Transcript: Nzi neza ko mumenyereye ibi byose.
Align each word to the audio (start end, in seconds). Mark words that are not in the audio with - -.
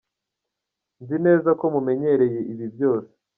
Nzi 1.01 1.17
neza 1.25 1.49
ko 1.59 1.65
mumenyereye 1.73 2.39
ibi 2.51 2.65
byose. 2.73 3.11